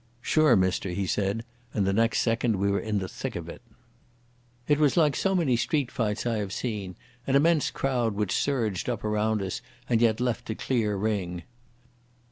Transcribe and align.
"Sure, 0.23 0.55
mister," 0.55 0.89
he 0.89 1.05
said, 1.05 1.45
and 1.75 1.85
the 1.85 1.93
next 1.93 2.21
second 2.21 2.55
we 2.55 2.71
were 2.71 2.79
in 2.79 2.97
the 2.97 3.07
thick 3.07 3.35
of 3.35 3.47
it. 3.47 3.61
It 4.67 4.79
was 4.79 4.97
like 4.97 5.15
so 5.15 5.35
many 5.35 5.55
street 5.55 5.91
fights 5.91 6.25
I 6.25 6.37
have 6.37 6.51
seen—an 6.51 7.35
immense 7.35 7.69
crowd 7.69 8.15
which 8.15 8.35
surged 8.35 8.89
up 8.89 9.03
around 9.03 9.43
us, 9.43 9.61
and 9.87 10.01
yet 10.01 10.19
left 10.19 10.49
a 10.49 10.55
clear 10.55 10.95
ring. 10.95 11.43